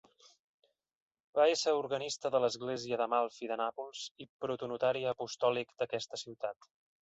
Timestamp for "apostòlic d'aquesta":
5.15-6.25